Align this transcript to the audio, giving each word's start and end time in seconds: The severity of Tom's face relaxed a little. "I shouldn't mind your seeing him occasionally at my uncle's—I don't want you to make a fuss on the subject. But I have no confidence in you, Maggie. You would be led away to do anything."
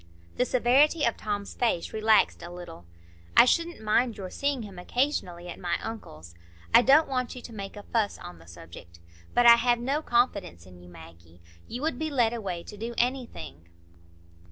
The 0.37 0.45
severity 0.45 1.03
of 1.05 1.15
Tom's 1.15 1.53
face 1.53 1.93
relaxed 1.93 2.41
a 2.41 2.49
little. 2.49 2.85
"I 3.37 3.45
shouldn't 3.45 3.83
mind 3.83 4.17
your 4.17 4.31
seeing 4.31 4.63
him 4.63 4.79
occasionally 4.79 5.47
at 5.47 5.59
my 5.59 5.77
uncle's—I 5.79 6.81
don't 6.81 7.07
want 7.07 7.35
you 7.35 7.41
to 7.43 7.53
make 7.53 7.75
a 7.75 7.83
fuss 7.83 8.17
on 8.17 8.39
the 8.39 8.47
subject. 8.47 8.97
But 9.35 9.45
I 9.45 9.57
have 9.57 9.77
no 9.77 10.01
confidence 10.01 10.65
in 10.65 10.79
you, 10.81 10.89
Maggie. 10.89 11.39
You 11.67 11.83
would 11.83 11.99
be 11.99 12.09
led 12.09 12.33
away 12.33 12.63
to 12.63 12.77
do 12.77 12.95
anything." 12.97 13.69